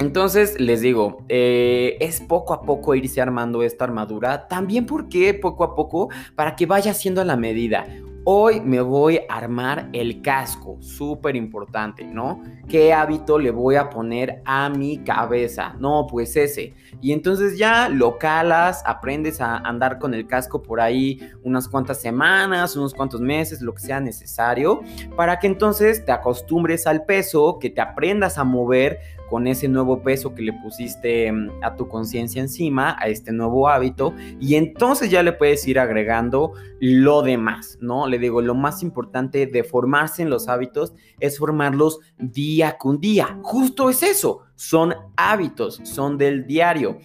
Entonces 0.00 0.58
les 0.58 0.80
digo, 0.80 1.24
eh, 1.28 1.96
es 2.00 2.20
poco 2.20 2.52
a 2.52 2.62
poco 2.62 2.96
irse 2.96 3.20
armando 3.20 3.62
esta 3.62 3.84
armadura, 3.84 4.48
también 4.48 4.86
porque 4.86 5.34
poco 5.34 5.62
a 5.62 5.76
poco 5.76 6.08
para 6.34 6.56
que 6.56 6.66
vaya 6.66 6.94
siendo 6.94 7.20
a 7.20 7.24
la 7.24 7.36
medida. 7.36 7.86
Hoy 8.28 8.60
me 8.60 8.80
voy 8.80 9.20
a 9.28 9.36
armar 9.36 9.88
el 9.92 10.20
casco, 10.20 10.78
súper 10.80 11.36
importante, 11.36 12.02
¿no? 12.02 12.42
¿Qué 12.68 12.92
hábito 12.92 13.38
le 13.38 13.52
voy 13.52 13.76
a 13.76 13.88
poner 13.88 14.42
a 14.44 14.68
mi 14.68 14.98
cabeza? 15.04 15.76
No, 15.78 16.08
pues 16.10 16.34
ese. 16.34 16.74
Y 17.00 17.12
entonces 17.12 17.56
ya 17.56 17.88
lo 17.88 18.18
calas, 18.18 18.82
aprendes 18.84 19.40
a 19.40 19.58
andar 19.58 20.00
con 20.00 20.12
el 20.12 20.26
casco 20.26 20.60
por 20.60 20.80
ahí 20.80 21.20
unas 21.44 21.68
cuantas 21.68 22.00
semanas, 22.00 22.74
unos 22.74 22.94
cuantos 22.94 23.20
meses, 23.20 23.62
lo 23.62 23.72
que 23.72 23.82
sea 23.82 24.00
necesario, 24.00 24.80
para 25.14 25.38
que 25.38 25.46
entonces 25.46 26.04
te 26.04 26.10
acostumbres 26.10 26.88
al 26.88 27.04
peso, 27.04 27.60
que 27.60 27.70
te 27.70 27.80
aprendas 27.80 28.38
a 28.38 28.42
mover 28.42 28.98
con 29.28 29.46
ese 29.46 29.68
nuevo 29.68 30.02
peso 30.02 30.34
que 30.34 30.42
le 30.42 30.52
pusiste 30.52 31.30
mm, 31.30 31.62
a 31.62 31.76
tu 31.76 31.88
conciencia 31.88 32.40
encima, 32.40 32.96
a 32.98 33.08
este 33.08 33.32
nuevo 33.32 33.68
hábito, 33.68 34.14
y 34.40 34.54
entonces 34.54 35.10
ya 35.10 35.22
le 35.22 35.32
puedes 35.32 35.66
ir 35.66 35.78
agregando 35.78 36.52
lo 36.80 37.22
demás, 37.22 37.78
¿no? 37.80 38.06
Le 38.06 38.18
digo, 38.18 38.40
lo 38.40 38.54
más 38.54 38.82
importante 38.82 39.46
de 39.46 39.64
formarse 39.64 40.22
en 40.22 40.30
los 40.30 40.48
hábitos 40.48 40.94
es 41.20 41.38
formarlos 41.38 42.00
día 42.18 42.76
con 42.78 43.00
día. 43.00 43.38
Justo 43.42 43.90
es 43.90 44.02
eso, 44.02 44.42
son 44.54 44.94
hábitos, 45.16 45.80
son 45.84 46.18
del 46.18 46.46
diario. 46.46 46.98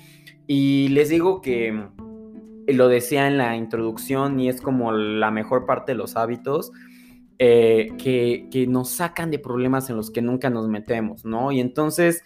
Y 0.48 0.90
les 0.90 1.10
digo 1.10 1.42
que 1.42 1.72
mm, 1.72 1.92
lo 2.68 2.88
decía 2.88 3.28
en 3.28 3.38
la 3.38 3.56
introducción 3.56 4.40
y 4.40 4.50
es 4.50 4.62
como 4.62 4.92
la 4.92 5.32
mejor 5.32 5.66
parte 5.66 5.94
de 5.94 5.98
los 5.98 6.16
hábitos 6.16 6.72
eh, 7.44 7.94
que, 7.98 8.68
nos 8.68 8.90
sacan 8.90 9.32
de 9.32 9.40
problemas 9.40 9.90
en 9.90 9.96
los 9.96 10.12
que 10.12 10.22
nunca 10.22 10.52
nos 10.52 10.68
metemos, 10.68 11.26
¿no? 11.26 11.52
Y 11.52 11.60
entonces 11.60 12.24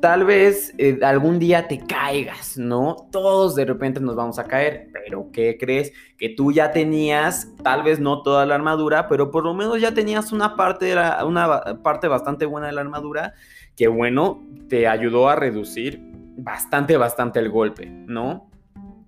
tal 0.00 0.24
vez 0.24 0.72
eh, 0.78 1.00
algún 1.02 1.38
día 1.38 1.68
te 1.68 1.80
caigas, 1.80 2.56
¿no? 2.56 2.96
Todos 3.12 3.54
de 3.56 3.66
repente 3.66 4.00
nos 4.00 4.16
vamos 4.16 4.38
a 4.38 4.44
caer, 4.44 4.88
pero 4.90 5.28
¿qué 5.34 5.58
crees? 5.60 5.92
Que 6.16 6.30
tú 6.30 6.50
ya 6.50 6.70
tenías, 6.72 7.54
tal 7.62 7.82
vez 7.82 8.00
no 8.00 8.22
toda 8.22 8.46
la 8.46 8.54
armadura, 8.54 9.06
pero 9.06 9.30
por 9.30 9.44
lo 9.44 9.52
menos 9.52 9.82
ya 9.82 9.92
tenías 9.92 10.32
una 10.32 10.56
parte, 10.56 10.86
de 10.86 11.24
una 11.26 11.82
parte 11.82 12.08
bastante 12.08 12.46
buena 12.46 12.68
de 12.68 12.72
la 12.72 12.80
armadura 12.80 13.34
que, 13.76 13.88
bueno, 13.88 14.42
te 14.70 14.88
ayudó 14.88 15.28
a 15.28 15.36
reducir 15.36 16.00
bastante, 16.38 16.96
bastante 16.96 17.38
el 17.38 17.50
golpe, 17.50 17.84
¿no? 17.84 18.48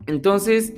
Entonces, 0.06 0.74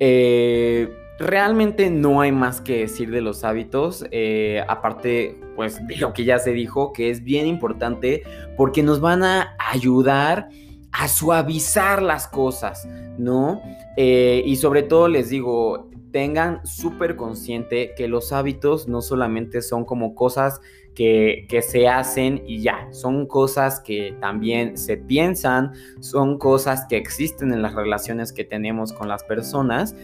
eh, 0.00 0.88
realmente 1.18 1.90
no 1.90 2.20
hay 2.20 2.32
más 2.32 2.60
que 2.60 2.80
decir 2.80 3.10
de 3.10 3.20
los 3.20 3.44
hábitos, 3.44 4.04
eh, 4.10 4.64
aparte 4.68 5.38
pues 5.56 5.86
de 5.86 5.96
lo 5.96 6.12
que 6.12 6.24
ya 6.24 6.38
se 6.38 6.52
dijo, 6.52 6.92
que 6.92 7.10
es 7.10 7.22
bien 7.22 7.46
importante 7.46 8.22
porque 8.56 8.82
nos 8.82 9.00
van 9.00 9.22
a 9.22 9.56
ayudar 9.70 10.48
a 10.92 11.08
suavizar 11.08 12.02
las 12.02 12.26
cosas, 12.26 12.86
¿no? 13.18 13.62
Eh, 13.96 14.42
y 14.44 14.56
sobre 14.56 14.82
todo 14.82 15.08
les 15.08 15.30
digo, 15.30 15.90
tengan 16.10 16.64
súper 16.66 17.16
consciente 17.16 17.94
que 17.96 18.08
los 18.08 18.32
hábitos 18.32 18.88
no 18.88 19.00
solamente 19.00 19.62
son 19.62 19.84
como 19.84 20.14
cosas 20.14 20.60
que, 20.94 21.46
que, 21.48 21.62
se 21.62 21.88
hacen 21.88 22.42
y 22.46 22.60
ya, 22.60 22.88
son 22.92 23.26
cosas 23.26 23.80
que 23.80 24.14
también 24.20 24.76
se 24.76 24.98
piensan, 24.98 25.72
son 26.00 26.36
cosas 26.36 26.84
que 26.86 26.98
existen 26.98 27.50
en 27.54 27.62
las 27.62 27.74
relaciones 27.74 28.34
que 28.34 28.44
tenemos 28.44 28.92
con 28.92 29.08
las 29.08 29.24
personas 29.24 29.96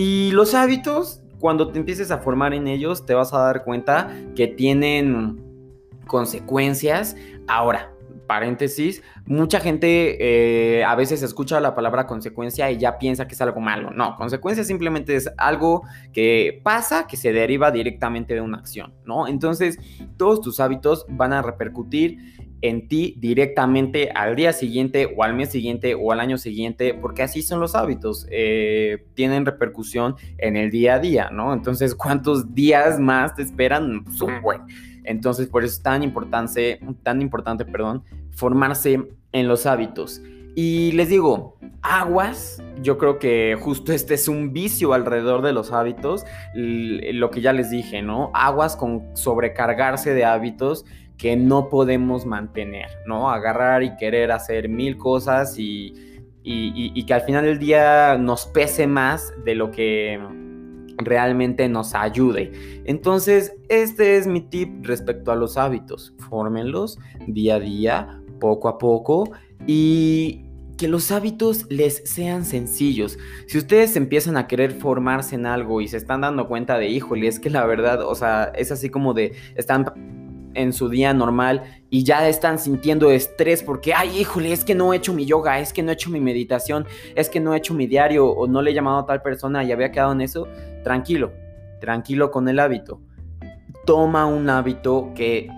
y 0.00 0.30
los 0.30 0.54
hábitos, 0.54 1.20
cuando 1.40 1.72
te 1.72 1.78
empieces 1.80 2.12
a 2.12 2.18
formar 2.18 2.54
en 2.54 2.68
ellos, 2.68 3.04
te 3.04 3.14
vas 3.14 3.34
a 3.34 3.38
dar 3.38 3.64
cuenta 3.64 4.16
que 4.36 4.46
tienen 4.46 5.42
consecuencias. 6.06 7.16
Ahora, 7.48 7.90
paréntesis, 8.28 9.02
mucha 9.26 9.58
gente 9.58 10.78
eh, 10.78 10.84
a 10.84 10.94
veces 10.94 11.24
escucha 11.24 11.58
la 11.58 11.74
palabra 11.74 12.06
consecuencia 12.06 12.70
y 12.70 12.78
ya 12.78 12.96
piensa 12.96 13.26
que 13.26 13.34
es 13.34 13.40
algo 13.40 13.58
malo. 13.60 13.90
No, 13.90 14.14
consecuencia 14.14 14.62
simplemente 14.62 15.16
es 15.16 15.28
algo 15.36 15.82
que 16.12 16.60
pasa, 16.62 17.08
que 17.08 17.16
se 17.16 17.32
deriva 17.32 17.72
directamente 17.72 18.34
de 18.34 18.40
una 18.40 18.58
acción, 18.58 18.94
¿no? 19.04 19.26
Entonces, 19.26 19.80
todos 20.16 20.40
tus 20.40 20.60
hábitos 20.60 21.06
van 21.08 21.32
a 21.32 21.42
repercutir 21.42 22.37
en 22.62 22.88
ti 22.88 23.14
directamente 23.18 24.10
al 24.14 24.36
día 24.36 24.52
siguiente 24.52 25.14
o 25.16 25.22
al 25.22 25.34
mes 25.34 25.50
siguiente 25.50 25.94
o 25.94 26.12
al 26.12 26.20
año 26.20 26.38
siguiente, 26.38 26.94
porque 26.94 27.22
así 27.22 27.42
son 27.42 27.60
los 27.60 27.74
hábitos, 27.74 28.26
eh, 28.30 29.06
tienen 29.14 29.46
repercusión 29.46 30.16
en 30.38 30.56
el 30.56 30.70
día 30.70 30.94
a 30.94 30.98
día, 30.98 31.30
¿no? 31.30 31.52
Entonces, 31.52 31.94
¿cuántos 31.94 32.54
días 32.54 32.98
más 32.98 33.34
te 33.34 33.42
esperan? 33.42 34.04
Pues 34.04 34.20
un 34.20 34.40
buen. 34.42 34.62
Entonces, 35.04 35.46
por 35.46 35.64
eso 35.64 35.74
es 35.74 35.82
tan 35.82 36.02
importante, 36.02 36.80
tan 37.02 37.22
importante, 37.22 37.64
perdón, 37.64 38.02
formarse 38.32 39.08
en 39.32 39.48
los 39.48 39.64
hábitos. 39.66 40.20
Y 40.54 40.92
les 40.92 41.08
digo, 41.08 41.56
aguas, 41.82 42.60
yo 42.82 42.98
creo 42.98 43.18
que 43.18 43.56
justo 43.60 43.92
este 43.92 44.14
es 44.14 44.26
un 44.26 44.52
vicio 44.52 44.92
alrededor 44.92 45.40
de 45.42 45.52
los 45.52 45.72
hábitos, 45.72 46.24
lo 46.54 47.30
que 47.30 47.40
ya 47.40 47.52
les 47.52 47.70
dije, 47.70 48.02
¿no? 48.02 48.32
Aguas 48.34 48.74
con 48.74 49.04
sobrecargarse 49.14 50.14
de 50.14 50.24
hábitos 50.24 50.84
que 51.18 51.36
no 51.36 51.68
podemos 51.68 52.24
mantener, 52.24 52.86
¿no? 53.06 53.30
Agarrar 53.30 53.82
y 53.82 53.96
querer 53.96 54.30
hacer 54.30 54.68
mil 54.68 54.96
cosas 54.96 55.58
y, 55.58 55.92
y, 56.44 57.04
que 57.04 57.14
al 57.14 57.22
final 57.22 57.44
del 57.44 57.58
día 57.58 58.16
nos 58.16 58.46
pese 58.46 58.86
más 58.86 59.32
de 59.44 59.54
lo 59.54 59.70
que 59.70 60.18
realmente 60.96 61.68
nos 61.68 61.94
ayude. 61.94 62.52
Entonces, 62.84 63.54
este 63.68 64.16
es 64.16 64.26
mi 64.26 64.40
tip 64.40 64.86
respecto 64.86 65.32
a 65.32 65.36
los 65.36 65.56
hábitos. 65.56 66.14
Fórmenlos 66.30 66.98
día 67.26 67.56
a 67.56 67.60
día, 67.60 68.22
poco 68.40 68.68
a 68.68 68.78
poco 68.78 69.30
y 69.66 70.44
que 70.78 70.86
los 70.86 71.10
hábitos 71.10 71.66
les 71.68 72.02
sean 72.08 72.44
sencillos. 72.44 73.18
Si 73.48 73.58
ustedes 73.58 73.96
empiezan 73.96 74.36
a 74.36 74.46
querer 74.46 74.70
formarse 74.70 75.34
en 75.34 75.44
algo 75.44 75.80
y 75.80 75.88
se 75.88 75.96
están 75.96 76.20
dando 76.20 76.46
cuenta 76.46 76.78
de, 76.78 76.88
híjole, 76.88 77.26
es 77.26 77.40
que 77.40 77.50
la 77.50 77.66
verdad, 77.66 78.02
o 78.02 78.14
sea, 78.14 78.52
es 78.54 78.70
así 78.70 78.88
como 78.88 79.12
de, 79.12 79.32
están 79.56 79.86
en 80.58 80.72
su 80.72 80.88
día 80.88 81.14
normal 81.14 81.62
y 81.88 82.04
ya 82.04 82.28
están 82.28 82.58
sintiendo 82.58 83.10
estrés 83.10 83.62
porque, 83.62 83.94
ay, 83.94 84.18
híjole, 84.18 84.52
es 84.52 84.64
que 84.64 84.74
no 84.74 84.92
he 84.92 84.96
hecho 84.96 85.14
mi 85.14 85.24
yoga, 85.24 85.60
es 85.60 85.72
que 85.72 85.82
no 85.82 85.90
he 85.90 85.94
hecho 85.94 86.10
mi 86.10 86.20
meditación, 86.20 86.86
es 87.14 87.28
que 87.28 87.40
no 87.40 87.54
he 87.54 87.58
hecho 87.58 87.74
mi 87.74 87.86
diario 87.86 88.26
o 88.26 88.46
no 88.46 88.60
le 88.60 88.72
he 88.72 88.74
llamado 88.74 88.98
a 88.98 89.06
tal 89.06 89.22
persona 89.22 89.62
y 89.64 89.72
había 89.72 89.92
quedado 89.92 90.12
en 90.12 90.20
eso, 90.20 90.48
tranquilo, 90.82 91.32
tranquilo 91.80 92.30
con 92.30 92.48
el 92.48 92.58
hábito. 92.58 93.00
Toma 93.86 94.26
un 94.26 94.50
hábito 94.50 95.12
que 95.14 95.48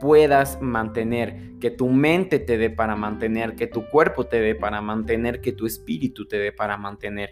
puedas 0.00 0.60
mantener, 0.62 1.58
que 1.60 1.70
tu 1.70 1.88
mente 1.88 2.38
te 2.38 2.56
dé 2.56 2.70
para 2.70 2.94
mantener, 2.94 3.56
que 3.56 3.66
tu 3.66 3.86
cuerpo 3.88 4.24
te 4.24 4.40
dé 4.40 4.54
para 4.54 4.80
mantener, 4.80 5.40
que 5.40 5.52
tu 5.52 5.66
espíritu 5.66 6.26
te 6.26 6.38
dé 6.38 6.52
para 6.52 6.76
mantener. 6.76 7.30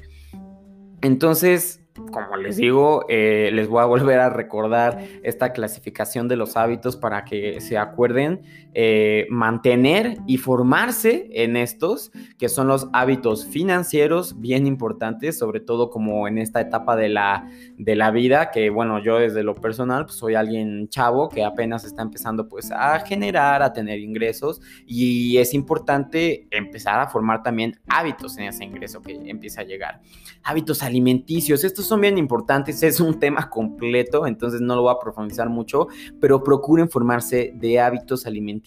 Entonces, 1.00 1.81
como 2.10 2.36
les 2.36 2.56
digo, 2.56 3.04
eh, 3.08 3.50
les 3.52 3.68
voy 3.68 3.82
a 3.82 3.84
volver 3.84 4.18
a 4.20 4.30
recordar 4.30 4.98
esta 5.22 5.52
clasificación 5.52 6.26
de 6.28 6.36
los 6.36 6.56
hábitos 6.56 6.96
para 6.96 7.24
que 7.24 7.60
se 7.60 7.76
acuerden 7.76 8.42
eh, 8.74 9.26
mantener 9.28 10.16
y 10.26 10.38
formarse 10.38 11.28
en 11.30 11.56
estos, 11.56 12.10
que 12.38 12.48
son 12.48 12.68
los 12.68 12.88
hábitos 12.94 13.44
financieros 13.44 14.40
bien 14.40 14.66
importantes, 14.66 15.38
sobre 15.38 15.60
todo 15.60 15.90
como 15.90 16.26
en 16.26 16.38
esta 16.38 16.62
etapa 16.62 16.96
de 16.96 17.10
la, 17.10 17.50
de 17.76 17.96
la 17.96 18.10
vida, 18.10 18.50
que 18.50 18.70
bueno, 18.70 18.98
yo 18.98 19.18
desde 19.18 19.42
lo 19.42 19.54
personal 19.54 20.06
pues, 20.06 20.16
soy 20.16 20.36
alguien 20.36 20.88
chavo 20.88 21.28
que 21.28 21.44
apenas 21.44 21.84
está 21.84 22.00
empezando 22.00 22.48
pues 22.48 22.72
a 22.72 23.00
generar, 23.00 23.62
a 23.62 23.74
tener 23.74 23.98
ingresos 23.98 24.62
y 24.86 25.36
es 25.36 25.52
importante 25.52 26.46
empezar 26.50 26.98
a 26.98 27.08
formar 27.08 27.42
también 27.42 27.78
hábitos 27.88 28.38
en 28.38 28.44
ese 28.44 28.64
ingreso 28.64 29.02
que 29.02 29.12
empieza 29.26 29.60
a 29.60 29.64
llegar. 29.64 30.00
Hábitos 30.44 30.82
alimenticios, 30.82 31.62
estos 31.62 31.84
son 31.84 32.00
bien 32.00 32.16
importantes, 32.16 32.82
es 32.82 33.00
un 33.00 33.18
tema 33.18 33.50
completo, 33.50 34.26
entonces 34.26 34.62
no 34.62 34.76
lo 34.76 34.82
voy 34.82 34.94
a 34.94 34.98
profundizar 34.98 35.50
mucho, 35.50 35.88
pero 36.22 36.42
procuren 36.42 36.88
formarse 36.88 37.52
de 37.54 37.78
hábitos 37.78 38.24
alimenticios 38.24 38.61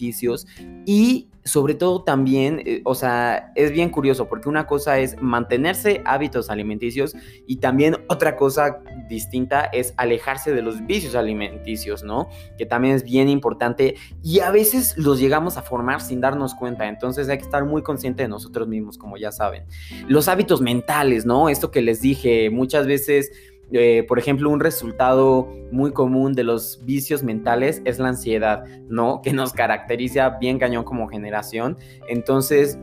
y 0.84 1.28
sobre 1.46 1.74
todo 1.74 2.02
también, 2.02 2.60
eh, 2.66 2.82
o 2.84 2.96
sea, 2.96 3.52
es 3.54 3.70
bien 3.70 3.90
curioso 3.90 4.28
porque 4.28 4.48
una 4.48 4.66
cosa 4.66 4.98
es 4.98 5.16
mantenerse 5.22 6.02
hábitos 6.04 6.50
alimenticios 6.50 7.14
y 7.46 7.56
también 7.58 7.98
otra 8.08 8.36
cosa 8.36 8.82
distinta 9.08 9.64
es 9.66 9.94
alejarse 9.96 10.52
de 10.52 10.62
los 10.62 10.84
vicios 10.86 11.14
alimenticios, 11.14 12.02
¿no? 12.02 12.28
Que 12.58 12.66
también 12.66 12.96
es 12.96 13.04
bien 13.04 13.28
importante 13.28 13.94
y 14.24 14.40
a 14.40 14.50
veces 14.50 14.98
los 14.98 15.20
llegamos 15.20 15.56
a 15.56 15.62
formar 15.62 16.00
sin 16.00 16.20
darnos 16.20 16.52
cuenta, 16.54 16.88
entonces 16.88 17.28
hay 17.28 17.38
que 17.38 17.44
estar 17.44 17.64
muy 17.64 17.82
consciente 17.82 18.24
de 18.24 18.28
nosotros 18.28 18.66
mismos, 18.66 18.98
como 18.98 19.16
ya 19.16 19.30
saben. 19.30 19.64
Los 20.08 20.26
hábitos 20.26 20.60
mentales, 20.60 21.26
¿no? 21.26 21.48
Esto 21.48 21.70
que 21.70 21.80
les 21.80 22.00
dije, 22.00 22.50
muchas 22.50 22.88
veces 22.88 23.30
eh, 23.72 24.04
por 24.06 24.18
ejemplo, 24.18 24.50
un 24.50 24.60
resultado 24.60 25.48
muy 25.72 25.92
común 25.92 26.34
de 26.34 26.44
los 26.44 26.84
vicios 26.84 27.22
mentales 27.22 27.82
es 27.84 27.98
la 27.98 28.08
ansiedad, 28.08 28.64
¿no? 28.88 29.20
Que 29.26 29.32
nos 29.32 29.52
caracteriza 29.52 30.30
bien 30.38 30.58
cañón 30.58 30.84
como 30.84 31.08
generación. 31.08 31.76
Entonces, 32.08 32.78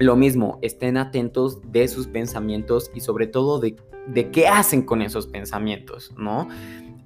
lo 0.00 0.16
mismo, 0.16 0.58
estén 0.62 0.96
atentos 0.96 1.60
de 1.72 1.88
sus 1.88 2.06
pensamientos 2.06 2.90
y 2.94 3.00
sobre 3.00 3.26
todo 3.26 3.58
de, 3.58 3.76
de 4.06 4.30
qué 4.30 4.48
hacen 4.48 4.82
con 4.82 5.02
esos 5.02 5.26
pensamientos, 5.26 6.12
¿no? 6.16 6.48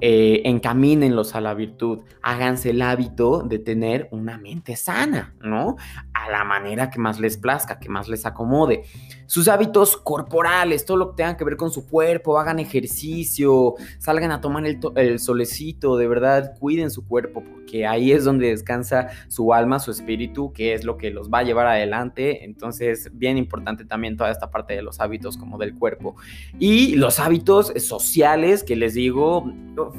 Eh, 0.05 0.43
encamínenlos 0.49 1.37
a 1.37 1.41
la 1.41 1.55
virtud, 1.55 2.01
háganse 2.23 2.71
el 2.71 2.83
hábito 2.83 3.45
de 3.45 3.61
tener 3.61 4.09
una 4.11 4.37
mente 4.37 4.75
sana, 4.75 5.37
¿no? 5.41 5.77
A 6.13 6.29
la 6.29 6.43
manera 6.43 6.91
que 6.91 6.99
más 6.99 7.21
les 7.21 7.37
plazca, 7.37 7.79
que 7.79 7.89
más 7.89 8.09
les 8.09 8.27
acomode. 8.27 8.83
Sus 9.27 9.47
hábitos 9.47 9.97
corporales, 9.97 10.85
todo 10.85 10.97
lo 10.97 11.11
que 11.11 11.19
tenga 11.19 11.37
que 11.37 11.45
ver 11.45 11.57
con 11.57 11.71
su 11.71 11.87
cuerpo, 11.89 12.37
hagan 12.37 12.59
ejercicio, 12.59 13.75
salgan 14.01 14.33
a 14.33 14.41
tomar 14.41 14.67
el, 14.67 14.81
el 14.97 15.21
solecito, 15.21 15.97
de 15.97 16.09
verdad, 16.09 16.55
cuiden 16.59 16.91
su 16.91 17.07
cuerpo, 17.07 17.45
porque 17.45 17.87
ahí 17.87 18.11
es 18.11 18.25
donde 18.25 18.49
descansa 18.49 19.07
su 19.29 19.55
alma, 19.55 19.79
su 19.79 19.93
espíritu, 19.93 20.53
que 20.53 20.75
es 20.75 20.85
lo 20.85 20.97
que 20.97 21.13
los 21.13 21.31
va 21.31 21.39
a 21.39 21.43
llevar 21.45 21.69
adelante. 21.69 22.45
Entonces, 22.45 23.09
bien 23.13 23.39
importante 23.39 23.85
también 23.85 24.17
toda 24.17 24.33
esta 24.33 24.51
parte 24.51 24.75
de 24.75 24.83
los 24.83 24.99
hábitos 24.99 25.37
como 25.37 25.59
del 25.59 25.77
cuerpo. 25.77 26.17
Y 26.59 26.97
los 26.97 27.21
hábitos 27.21 27.73
sociales, 27.77 28.65
que 28.65 28.75
les 28.75 28.95
digo, 28.95 29.45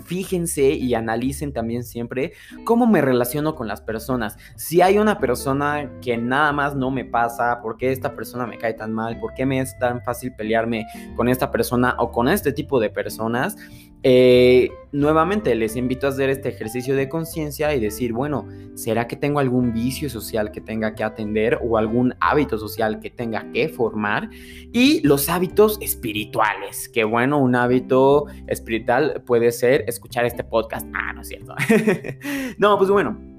fíjense 0.06 0.72
y 0.72 0.94
analicen 0.94 1.54
también 1.54 1.84
siempre 1.84 2.34
cómo 2.66 2.88
me 2.88 3.02
relaciono 3.02 3.56
con 3.56 3.68
las 3.68 3.82
personas. 3.82 4.38
Si 4.56 4.82
hay 4.82 4.98
una 4.98 5.20
persona 5.20 5.90
que 6.02 6.18
nada 6.18 6.52
más 6.52 6.76
no 6.76 6.92
me 6.92 7.06
pasa, 7.06 7.62
por 7.62 7.78
qué 7.78 7.92
esta 7.92 8.16
persona 8.16 8.46
me 8.46 8.58
cae 8.58 8.74
tan 8.74 8.94
mal, 8.94 9.20
por 9.20 9.34
qué 9.34 9.46
me 9.46 9.60
es 9.60 9.78
tan 9.80 10.02
fácil 10.04 10.34
pelearme 10.34 10.86
con 11.16 11.28
esta 11.28 11.52
persona 11.52 11.96
o 12.00 12.12
con 12.12 12.28
este 12.28 12.52
tipo 12.52 12.80
de 12.80 12.90
personas, 12.90 13.58
eh, 14.04 14.70
nuevamente 14.92 15.56
les 15.56 15.76
invito 15.76 16.08
a 16.08 16.10
hacer 16.10 16.30
este 16.30 16.50
ejercicio 16.50 16.96
de 16.96 17.08
conciencia 17.08 17.74
y 17.74 17.80
decir, 17.80 18.14
bueno, 18.14 18.48
¿será 18.76 19.08
que 19.08 19.16
tengo 19.16 19.40
algún 19.40 19.74
vicio 19.74 20.10
social 20.10 20.52
que 20.52 20.62
tenga 20.62 20.94
que 20.94 21.04
atender 21.04 21.60
o 21.64 21.78
algún 21.78 22.14
hábito 22.20 22.58
social 22.58 23.00
que 23.00 23.10
tenga 23.10 23.50
que 23.52 23.70
formar? 23.70 24.30
Y 24.74 25.02
los 25.08 25.30
hábitos 25.30 25.78
espirituales, 25.82 26.90
que 26.90 27.04
bueno, 27.04 27.40
un 27.40 27.56
hábito 27.56 28.26
espiritual 28.48 29.24
puede 29.26 29.52
ser 29.52 29.86
escuchar 29.88 30.26
este 30.26 30.44
podcast. 30.44 30.88
Ah, 30.94 31.14
no 31.14 31.22
es 31.22 31.30
cierto. 31.30 31.56
no, 32.58 32.78
pues 32.78 32.90
bueno, 32.90 33.33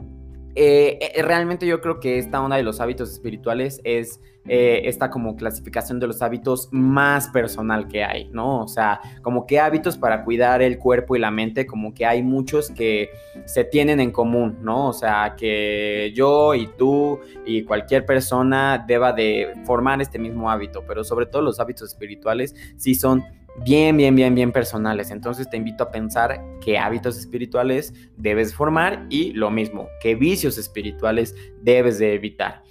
eh, 0.55 0.99
eh, 1.15 1.23
realmente 1.23 1.67
yo 1.67 1.81
creo 1.81 2.01
que 2.01 2.19
esta 2.19 2.41
onda 2.41 2.57
de 2.57 2.63
los 2.63 2.81
hábitos 2.81 3.11
espirituales 3.11 3.81
es 3.85 4.21
eh, 4.47 4.83
esta 4.85 5.11
como 5.11 5.37
clasificación 5.37 5.99
de 5.99 6.07
los 6.07 6.21
hábitos 6.21 6.69
más 6.71 7.29
personal 7.29 7.89
que 7.89 8.05
hay, 8.05 8.29
¿no? 8.29 8.61
O 8.63 8.69
sea, 8.69 9.01
como 9.23 9.47
que 9.47 9.59
hábitos 9.59 9.97
para 9.97 10.23
cuidar 10.23 10.61
el 10.61 10.79
cuerpo 10.79 11.17
y 11.17 11.19
la 11.19 11.31
mente, 11.31 11.67
como 11.67 11.95
que 11.95 12.05
hay 12.05 12.23
muchos 12.23 12.71
que 12.71 13.09
se 13.47 13.65
tienen 13.65 14.01
en 14.01 14.13
común, 14.13 14.59
¿no? 14.61 14.89
O 14.89 14.93
sea, 14.93 15.35
que 15.37 16.13
yo 16.15 16.55
y 16.55 16.69
tú 16.77 17.21
y 17.47 17.65
cualquier 17.65 18.05
persona 18.05 18.85
deba 18.87 19.13
de 19.13 19.55
formar 19.65 20.03
este 20.03 20.19
mismo 20.19 20.51
hábito, 20.51 20.85
pero 20.87 21.05
sobre 21.05 21.27
todo 21.27 21.41
los 21.41 21.59
hábitos 21.59 21.89
espirituales 21.89 22.55
sí 22.77 22.95
son 22.95 23.25
bien, 23.65 23.97
bien, 23.97 24.15
bien, 24.15 24.35
bien 24.35 24.53
personales. 24.53 25.11
Entonces 25.11 25.49
te 25.49 25.57
invito 25.57 25.85
a 25.85 25.91
pensar 25.91 26.41
qué 26.61 26.79
hábitos 26.79 27.19
espirituales 27.19 27.93
debes 28.17 28.55
formar 28.55 29.07
y 29.11 29.33
lo 29.33 29.51
mismo, 29.51 29.89
qué 30.01 30.15
vicios 30.15 30.59
espirituales 30.59 31.35
debes 31.63 31.99
de 31.99 32.15
evitar. 32.15 32.63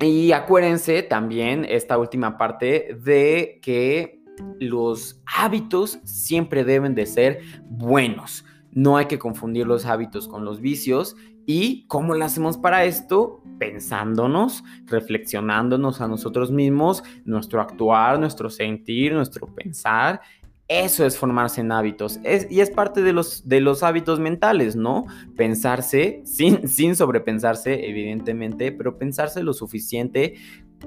Y 0.00 0.32
acuérdense 0.32 1.02
también 1.02 1.66
esta 1.68 1.98
última 1.98 2.38
parte 2.38 2.96
de 3.02 3.58
que 3.62 4.20
los 4.58 5.20
hábitos 5.26 5.98
siempre 6.04 6.64
deben 6.64 6.94
de 6.94 7.06
ser 7.06 7.40
buenos. 7.64 8.44
No 8.72 8.96
hay 8.96 9.06
que 9.06 9.18
confundir 9.18 9.66
los 9.66 9.84
hábitos 9.84 10.28
con 10.28 10.44
los 10.44 10.60
vicios 10.60 11.16
¿Y 11.52 11.84
cómo 11.88 12.14
lo 12.14 12.24
hacemos 12.24 12.58
para 12.58 12.84
esto? 12.84 13.42
Pensándonos, 13.58 14.62
reflexionándonos 14.86 16.00
a 16.00 16.06
nosotros 16.06 16.52
mismos, 16.52 17.02
nuestro 17.24 17.60
actuar, 17.60 18.20
nuestro 18.20 18.50
sentir, 18.50 19.14
nuestro 19.14 19.52
pensar. 19.52 20.20
Eso 20.68 21.04
es 21.04 21.18
formarse 21.18 21.62
en 21.62 21.72
hábitos. 21.72 22.20
y 22.48 22.60
es 22.60 22.70
parte 22.70 23.02
de 23.02 23.12
los, 23.12 23.48
de 23.48 23.60
los 23.60 23.82
hábitos 23.82 24.20
mentales, 24.20 24.76
¿no? 24.76 25.06
Pensarse, 25.36 26.22
sin, 26.24 26.68
sin 26.68 26.94
sobrepensarse, 26.94 27.84
evidentemente, 27.84 28.70
pero 28.70 28.96
pensarse 28.96 29.42
lo 29.42 29.52
suficiente. 29.52 30.36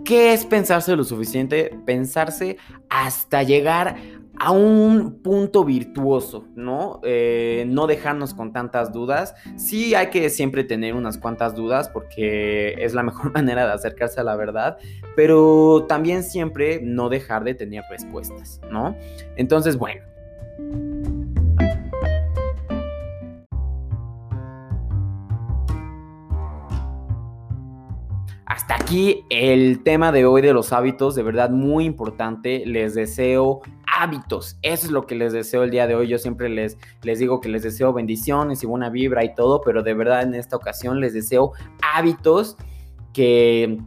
¿Qué 0.06 0.32
es 0.32 0.46
pensarse 0.46 0.96
lo 0.96 1.04
suficiente? 1.04 1.78
Pensarse 1.86 2.56
hasta 2.90 3.44
llegar 3.44 3.98
a 4.40 4.52
un 4.52 5.22
punto 5.22 5.64
virtuoso, 5.64 6.48
¿no? 6.56 7.00
Eh, 7.04 7.66
no 7.68 7.88
dejarnos 7.88 8.34
con 8.34 8.52
tantas 8.52 8.92
dudas. 8.92 9.36
Sí 9.56 9.96
hay 9.96 10.08
que 10.08 10.30
siempre 10.30 10.64
tener 10.64 10.96
unas 10.96 11.18
cuantas 11.18 11.56
dudas 11.56 11.90
porque 11.90 12.76
es 12.80 12.94
la 12.94 13.04
mejor 13.04 13.32
manera 13.34 13.66
de 13.66 13.74
acercarse 13.74 14.20
a 14.20 14.24
la 14.24 14.36
verdad, 14.36 14.78
pero 15.16 15.86
también 15.88 16.24
siempre 16.24 16.80
no 16.82 17.10
dejar 17.10 17.44
de 17.44 17.54
tener 17.54 17.84
respuestas, 17.90 18.60
¿no? 18.72 18.96
Entonces, 19.36 19.78
bueno. 19.78 20.02
Hasta 28.46 28.76
aquí 28.76 29.26
el 29.30 29.82
tema 29.84 30.12
de 30.12 30.26
hoy 30.26 30.42
de 30.42 30.54
los 30.54 30.74
hábitos, 30.74 31.16
de 31.16 31.24
verdad 31.24 31.50
muy 31.50 31.86
importante. 31.86 32.64
Les 32.66 32.94
deseo 32.94 33.62
hábitos. 34.00 34.58
Eso 34.62 34.88
es 34.88 34.92
lo 34.92 35.06
que 35.06 35.16
les 35.16 35.34
deseo 35.34 35.64
el 35.64 35.72
día 35.72 35.88
de 35.88 35.96
hoy. 35.96 36.08
Yo 36.08 36.18
siempre 36.18 36.50
les, 36.50 36.78
les 37.04 37.20
digo 37.20 37.42
que 37.42 37.50
les 37.50 37.64
deseo 37.64 37.94
bendiciones 37.94 38.64
y 38.64 38.66
buena 38.66 38.90
vibra 38.90 39.24
y 39.24 39.34
todo, 39.36 39.62
pero 39.62 39.84
de 39.84 39.94
verdad 39.94 40.24
en 40.24 40.36
esta 40.36 40.56
ocasión 40.56 41.00
les 41.00 41.14
deseo 41.14 41.54
hábitos 41.82 42.58
que 43.14 43.78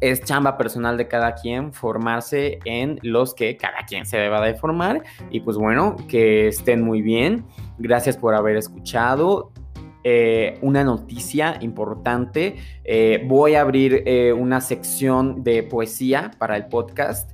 es 0.00 0.22
chamba 0.22 0.56
personal 0.56 0.96
de 0.96 1.08
cada 1.08 1.34
quien 1.34 1.72
formarse 1.72 2.60
en 2.64 3.00
los 3.02 3.34
que 3.34 3.56
cada 3.56 3.84
quien 3.86 4.06
se 4.06 4.16
deba 4.16 4.44
de 4.44 4.54
formar. 4.54 5.02
Y 5.30 5.40
pues 5.40 5.56
bueno, 5.56 5.96
que 6.08 6.48
estén 6.48 6.82
muy 6.82 7.02
bien. 7.02 7.44
Gracias 7.78 8.16
por 8.16 8.34
haber 8.34 8.56
escuchado. 8.56 9.52
Eh, 10.04 10.58
una 10.62 10.84
noticia 10.84 11.58
importante. 11.60 12.56
Eh, 12.84 13.24
voy 13.26 13.56
a 13.56 13.62
abrir 13.62 14.04
eh, 14.06 14.32
una 14.32 14.60
sección 14.60 15.42
de 15.42 15.64
poesía 15.64 16.30
para 16.38 16.56
el 16.56 16.66
podcast. 16.66 17.32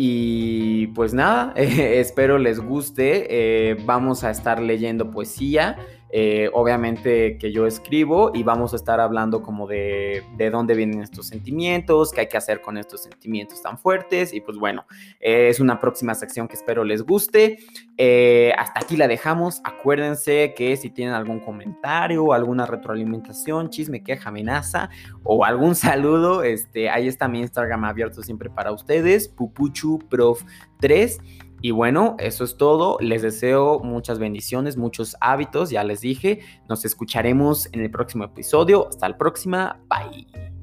Y 0.00 0.86
pues 0.94 1.12
nada, 1.12 1.52
espero 1.56 2.38
les 2.38 2.60
guste. 2.60 3.76
vamos 3.84 4.22
a 4.22 4.30
estar 4.30 4.62
leyendo 4.62 5.10
poesía. 5.10 5.76
Eh, 6.10 6.50
obviamente 6.52 7.36
que 7.38 7.52
yo 7.52 7.66
escribo 7.66 8.30
y 8.34 8.42
vamos 8.42 8.72
a 8.72 8.76
estar 8.76 9.00
hablando 9.00 9.42
como 9.42 9.66
de, 9.66 10.22
de 10.36 10.50
dónde 10.50 10.74
vienen 10.74 11.02
estos 11.02 11.26
sentimientos, 11.28 12.12
qué 12.12 12.22
hay 12.22 12.28
que 12.28 12.36
hacer 12.36 12.60
con 12.60 12.78
estos 12.78 13.02
sentimientos 13.02 13.62
tan 13.62 13.78
fuertes 13.78 14.32
y 14.32 14.40
pues 14.40 14.58
bueno, 14.58 14.86
es 15.20 15.60
una 15.60 15.78
próxima 15.80 16.14
sección 16.14 16.48
que 16.48 16.54
espero 16.54 16.84
les 16.84 17.02
guste. 17.02 17.58
Eh, 17.96 18.52
hasta 18.56 18.80
aquí 18.80 18.96
la 18.96 19.08
dejamos. 19.08 19.60
Acuérdense 19.64 20.54
que 20.56 20.76
si 20.76 20.90
tienen 20.90 21.14
algún 21.14 21.40
comentario, 21.40 22.32
alguna 22.32 22.64
retroalimentación, 22.66 23.70
chisme, 23.70 24.02
queja, 24.02 24.28
amenaza 24.28 24.90
o 25.22 25.44
algún 25.44 25.74
saludo, 25.74 26.42
este, 26.42 26.90
ahí 26.90 27.08
está 27.08 27.28
mi 27.28 27.40
Instagram 27.40 27.84
abierto 27.84 28.22
siempre 28.22 28.50
para 28.50 28.72
ustedes, 28.72 29.34
pupuchuprof3. 29.34 31.18
Y 31.60 31.70
bueno, 31.72 32.16
eso 32.18 32.44
es 32.44 32.56
todo. 32.56 32.98
Les 33.00 33.22
deseo 33.22 33.80
muchas 33.80 34.18
bendiciones, 34.18 34.76
muchos 34.76 35.16
hábitos, 35.20 35.70
ya 35.70 35.84
les 35.84 36.00
dije. 36.00 36.40
Nos 36.68 36.84
escucharemos 36.84 37.68
en 37.72 37.80
el 37.80 37.90
próximo 37.90 38.24
episodio. 38.24 38.88
Hasta 38.88 39.08
la 39.08 39.18
próxima. 39.18 39.80
Bye. 39.88 40.57